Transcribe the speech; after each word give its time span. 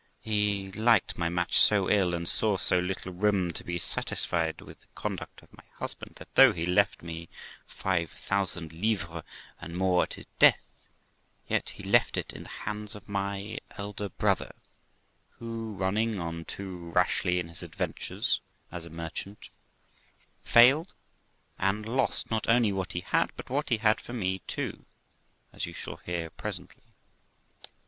He 0.23 0.71
liked 0.71 1.15
my 1.15 1.29
match 1.29 1.59
so 1.59 1.87
ill, 1.87 2.15
and 2.15 2.27
saw 2.27 2.57
so 2.57 2.79
little 2.79 3.13
room 3.13 3.53
to 3.53 3.63
be 3.63 3.77
satisfied 3.77 4.59
with 4.59 4.79
the 4.81 4.87
conduct 4.95 5.43
of 5.43 5.53
my 5.53 5.61
husband, 5.77 6.15
that 6.15 6.33
though 6.33 6.53
he 6.53 6.65
left 6.65 7.03
me 7.03 7.29
five 7.67 8.09
thousand 8.09 8.73
livres, 8.73 9.21
and 9.61 9.77
more, 9.77 10.01
at 10.01 10.15
his 10.15 10.25
death, 10.39 10.63
yet 11.47 11.69
he 11.77 11.83
left 11.83 12.17
it 12.17 12.33
in 12.33 12.41
the 12.41 12.49
hands 12.49 12.95
of 12.95 13.07
my 13.07 13.59
elder 13.77 14.09
brother, 14.09 14.53
who, 15.37 15.75
running 15.75 16.19
on 16.19 16.45
too 16.45 16.89
rashly 16.95 17.39
in 17.39 17.47
his 17.47 17.61
adven 17.61 17.93
tures 17.93 18.39
as 18.71 18.85
a 18.85 18.89
merchant, 18.89 19.51
failed, 20.41 20.95
and 21.59 21.85
lost 21.85 22.31
not 22.31 22.49
only 22.49 22.71
what 22.71 22.93
he 22.93 23.01
had, 23.01 23.31
but 23.35 23.51
what 23.51 23.69
he 23.69 23.77
had 23.77 24.01
for 24.01 24.13
me 24.13 24.39
too, 24.47 24.83
as 25.53 25.67
you 25.67 25.73
shall 25.73 25.97
hear 25.97 26.31
presently. 26.31 26.81